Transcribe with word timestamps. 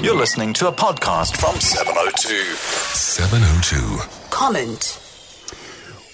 You're 0.00 0.16
listening 0.16 0.52
to 0.54 0.68
a 0.68 0.72
podcast 0.72 1.36
from 1.36 1.60
702. 1.60 2.42
702. 2.54 3.98
Comment. 4.30 5.11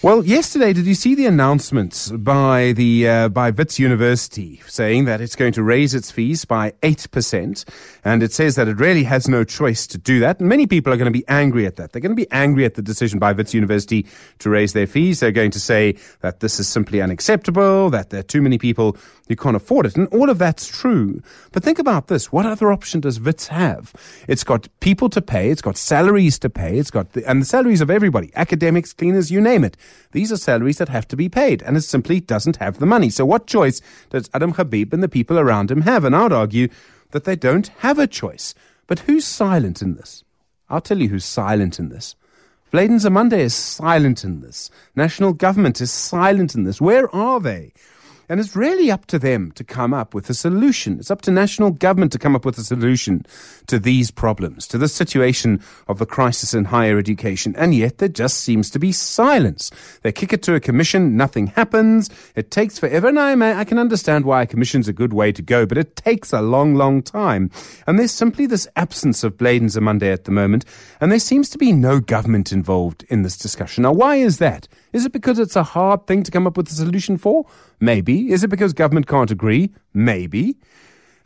Well, 0.00 0.24
yesterday, 0.24 0.72
did 0.72 0.86
you 0.86 0.94
see 0.94 1.16
the 1.16 1.26
announcement 1.26 2.12
by 2.18 2.70
the 2.70 3.08
uh, 3.08 3.28
by 3.30 3.50
Wits 3.50 3.80
University 3.80 4.62
saying 4.68 5.06
that 5.06 5.20
it's 5.20 5.34
going 5.34 5.52
to 5.54 5.62
raise 5.64 5.92
its 5.92 6.12
fees 6.12 6.44
by 6.44 6.74
eight 6.84 7.08
percent, 7.10 7.64
and 8.04 8.22
it 8.22 8.32
says 8.32 8.54
that 8.54 8.68
it 8.68 8.78
really 8.78 9.02
has 9.02 9.28
no 9.28 9.42
choice 9.42 9.88
to 9.88 9.98
do 9.98 10.20
that. 10.20 10.38
And 10.38 10.48
many 10.48 10.68
people 10.68 10.92
are 10.92 10.96
going 10.96 11.12
to 11.12 11.18
be 11.18 11.26
angry 11.26 11.66
at 11.66 11.74
that. 11.76 11.90
They're 11.90 12.00
going 12.00 12.14
to 12.14 12.22
be 12.22 12.30
angry 12.30 12.64
at 12.64 12.74
the 12.74 12.82
decision 12.82 13.18
by 13.18 13.32
Wits 13.32 13.52
University 13.52 14.06
to 14.38 14.48
raise 14.48 14.72
their 14.72 14.86
fees. 14.86 15.18
They're 15.18 15.32
going 15.32 15.50
to 15.50 15.60
say 15.60 15.96
that 16.20 16.38
this 16.38 16.60
is 16.60 16.68
simply 16.68 17.02
unacceptable, 17.02 17.90
that 17.90 18.10
there 18.10 18.20
are 18.20 18.22
too 18.22 18.40
many 18.40 18.56
people 18.56 18.96
who 19.26 19.34
can't 19.34 19.56
afford 19.56 19.84
it, 19.84 19.96
and 19.96 20.06
all 20.08 20.30
of 20.30 20.38
that's 20.38 20.68
true. 20.68 21.20
But 21.50 21.64
think 21.64 21.80
about 21.80 22.06
this: 22.06 22.30
what 22.30 22.46
other 22.46 22.70
option 22.70 23.00
does 23.00 23.18
Wits 23.18 23.48
have? 23.48 23.92
It's 24.28 24.44
got 24.44 24.68
people 24.78 25.08
to 25.08 25.20
pay, 25.20 25.50
it's 25.50 25.60
got 25.60 25.76
salaries 25.76 26.38
to 26.38 26.48
pay, 26.48 26.78
it's 26.78 26.92
got 26.92 27.14
the, 27.14 27.28
and 27.28 27.42
the 27.42 27.46
salaries 27.46 27.80
of 27.80 27.90
everybody, 27.90 28.30
academics, 28.36 28.92
cleaners, 28.92 29.32
you 29.32 29.40
name 29.40 29.64
it. 29.64 29.76
These 30.12 30.32
are 30.32 30.36
salaries 30.36 30.78
that 30.78 30.88
have 30.88 31.08
to 31.08 31.16
be 31.16 31.28
paid, 31.28 31.62
and 31.62 31.76
it 31.76 31.82
simply 31.82 32.20
doesn't 32.20 32.56
have 32.56 32.78
the 32.78 32.86
money. 32.86 33.10
So, 33.10 33.24
what 33.24 33.46
choice 33.46 33.80
does 34.10 34.30
Adam 34.34 34.52
Habib 34.52 34.92
and 34.92 35.02
the 35.02 35.08
people 35.08 35.38
around 35.38 35.70
him 35.70 35.82
have? 35.82 36.04
And 36.04 36.14
I'd 36.16 36.32
argue 36.32 36.68
that 37.10 37.24
they 37.24 37.36
don't 37.36 37.68
have 37.78 37.98
a 37.98 38.06
choice. 38.06 38.54
But 38.86 39.00
who's 39.00 39.26
silent 39.26 39.82
in 39.82 39.94
this? 39.94 40.24
I'll 40.68 40.80
tell 40.80 40.98
you 40.98 41.08
who's 41.08 41.24
silent 41.24 41.78
in 41.78 41.88
this. 41.88 42.14
Blade 42.70 42.90
Nzimande 42.90 43.38
is 43.38 43.54
silent 43.54 44.24
in 44.24 44.40
this. 44.40 44.70
National 44.94 45.32
government 45.32 45.80
is 45.80 45.90
silent 45.90 46.54
in 46.54 46.64
this. 46.64 46.80
Where 46.80 47.14
are 47.14 47.40
they? 47.40 47.72
And 48.28 48.40
it's 48.40 48.54
really 48.54 48.90
up 48.90 49.06
to 49.06 49.18
them 49.18 49.52
to 49.52 49.64
come 49.64 49.94
up 49.94 50.12
with 50.12 50.28
a 50.28 50.34
solution. 50.34 50.98
It's 50.98 51.10
up 51.10 51.22
to 51.22 51.30
national 51.30 51.70
government 51.70 52.12
to 52.12 52.18
come 52.18 52.36
up 52.36 52.44
with 52.44 52.58
a 52.58 52.64
solution 52.64 53.24
to 53.68 53.78
these 53.78 54.10
problems, 54.10 54.66
to 54.68 54.78
the 54.78 54.88
situation 54.88 55.62
of 55.86 55.98
the 55.98 56.06
crisis 56.06 56.52
in 56.52 56.66
higher 56.66 56.98
education. 56.98 57.54
And 57.56 57.74
yet 57.74 57.98
there 57.98 58.08
just 58.08 58.40
seems 58.40 58.70
to 58.70 58.78
be 58.78 58.92
silence. 58.92 59.70
They 60.02 60.12
kick 60.12 60.32
it 60.32 60.42
to 60.42 60.54
a 60.54 60.60
commission, 60.60 61.16
nothing 61.16 61.48
happens. 61.48 62.10
It 62.34 62.50
takes 62.50 62.78
forever. 62.78 63.08
And 63.08 63.18
I, 63.18 63.34
may, 63.34 63.54
I 63.54 63.64
can 63.64 63.78
understand 63.78 64.24
why 64.24 64.42
a 64.42 64.46
commission's 64.46 64.88
a 64.88 64.92
good 64.92 65.12
way 65.12 65.32
to 65.32 65.42
go, 65.42 65.64
but 65.64 65.78
it 65.78 65.96
takes 65.96 66.32
a 66.32 66.42
long, 66.42 66.74
long 66.74 67.02
time. 67.02 67.50
And 67.86 67.98
there's 67.98 68.12
simply 68.12 68.46
this 68.46 68.68
absence 68.76 69.24
of 69.24 69.38
Blade 69.38 69.62
Nzimande 69.62 70.12
at 70.12 70.24
the 70.24 70.30
moment. 70.30 70.64
And 71.00 71.10
there 71.10 71.18
seems 71.18 71.48
to 71.50 71.58
be 71.58 71.72
no 71.72 72.00
government 72.00 72.52
involved 72.52 73.04
in 73.08 73.22
this 73.22 73.38
discussion. 73.38 73.82
Now, 73.82 73.92
why 73.92 74.16
is 74.16 74.38
that? 74.38 74.68
Is 74.92 75.04
it 75.04 75.12
because 75.12 75.38
it's 75.38 75.56
a 75.56 75.62
hard 75.62 76.06
thing 76.06 76.22
to 76.22 76.30
come 76.30 76.46
up 76.46 76.56
with 76.56 76.68
a 76.68 76.72
solution 76.72 77.18
for? 77.18 77.46
Is 78.20 78.44
it 78.44 78.48
because 78.48 78.72
government 78.72 79.06
can't 79.06 79.30
agree? 79.30 79.70
Maybe. 79.94 80.56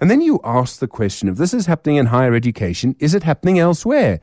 And 0.01 0.11
then 0.11 0.21
you 0.21 0.41
ask 0.45 0.79
the 0.79 0.89
question 0.89 1.29
if 1.29 1.37
this 1.37 1.55
is 1.55 1.67
happening 1.67 1.97
in 1.97 2.07
higher 2.07 2.35
education, 2.35 2.97
is 2.99 3.15
it 3.15 3.23
happening 3.23 3.59
elsewhere? 3.59 4.21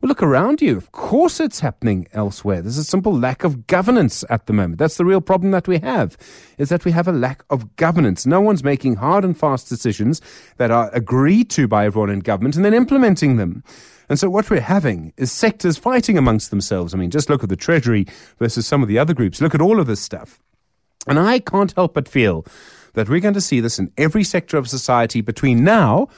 Well, 0.00 0.08
look 0.08 0.22
around 0.22 0.60
you. 0.60 0.76
Of 0.76 0.90
course 0.90 1.38
it's 1.38 1.60
happening 1.60 2.08
elsewhere. 2.12 2.60
There's 2.60 2.76
a 2.76 2.82
simple 2.82 3.16
lack 3.16 3.44
of 3.44 3.68
governance 3.68 4.24
at 4.28 4.46
the 4.46 4.52
moment. 4.52 4.78
That's 4.78 4.96
the 4.96 5.04
real 5.04 5.20
problem 5.20 5.52
that 5.52 5.68
we 5.68 5.78
have, 5.78 6.16
is 6.58 6.70
that 6.70 6.84
we 6.84 6.90
have 6.90 7.06
a 7.06 7.12
lack 7.12 7.44
of 7.50 7.76
governance. 7.76 8.26
No 8.26 8.40
one's 8.40 8.64
making 8.64 8.96
hard 8.96 9.24
and 9.24 9.38
fast 9.38 9.68
decisions 9.68 10.20
that 10.56 10.72
are 10.72 10.90
agreed 10.92 11.50
to 11.50 11.68
by 11.68 11.86
everyone 11.86 12.10
in 12.10 12.18
government 12.18 12.56
and 12.56 12.64
then 12.64 12.74
implementing 12.74 13.36
them. 13.36 13.62
And 14.08 14.18
so 14.18 14.28
what 14.28 14.50
we're 14.50 14.60
having 14.60 15.12
is 15.16 15.30
sectors 15.30 15.78
fighting 15.78 16.18
amongst 16.18 16.50
themselves. 16.50 16.94
I 16.94 16.98
mean, 16.98 17.12
just 17.12 17.30
look 17.30 17.44
at 17.44 17.48
the 17.48 17.54
Treasury 17.54 18.08
versus 18.40 18.66
some 18.66 18.82
of 18.82 18.88
the 18.88 18.98
other 18.98 19.14
groups. 19.14 19.40
Look 19.40 19.54
at 19.54 19.60
all 19.60 19.78
of 19.78 19.86
this 19.86 20.00
stuff. 20.00 20.40
And 21.06 21.18
I 21.18 21.38
can't 21.38 21.72
help 21.72 21.94
but 21.94 22.08
feel 22.08 22.44
that 22.94 23.08
we're 23.08 23.20
going 23.20 23.34
to 23.34 23.40
see 23.40 23.60
this 23.60 23.78
in 23.78 23.90
every 23.96 24.24
sector 24.24 24.56
of 24.56 24.68
society 24.68 25.20
between 25.20 25.64
now 25.64 26.08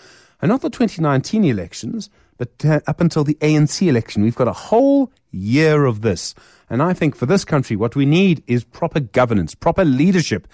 and 0.42 0.50
not 0.50 0.60
the 0.60 0.70
2019 0.70 1.44
elections, 1.44 2.10
but 2.36 2.64
uh, 2.64 2.80
up 2.86 3.00
until 3.00 3.24
the 3.24 3.36
ANC 3.36 3.86
election. 3.86 4.22
We've 4.22 4.34
got 4.34 4.48
a 4.48 4.52
whole 4.52 5.12
year 5.30 5.84
of 5.84 6.00
this. 6.02 6.34
And 6.68 6.82
I 6.82 6.92
think 6.92 7.16
for 7.16 7.26
this 7.26 7.44
country, 7.44 7.76
what 7.76 7.96
we 7.96 8.06
need 8.06 8.42
is 8.46 8.64
proper 8.64 9.00
governance, 9.00 9.54
proper 9.54 9.84
leadership. 9.84 10.48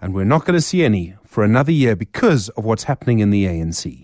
And 0.00 0.14
we're 0.14 0.24
not 0.24 0.44
going 0.44 0.56
to 0.56 0.60
see 0.60 0.84
any 0.84 1.14
for 1.24 1.44
another 1.44 1.72
year 1.72 1.94
because 1.94 2.48
of 2.50 2.64
what's 2.64 2.84
happening 2.84 3.20
in 3.20 3.30
the 3.30 3.46
ANC. 3.46 4.00